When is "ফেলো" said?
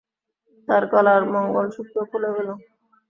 2.35-2.53